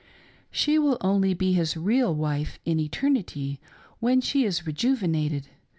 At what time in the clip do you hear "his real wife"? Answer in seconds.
1.53-2.57